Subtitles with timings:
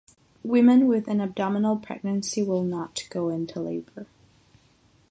[0.41, 4.07] Women with an abdominal pregnancy will not go into labor.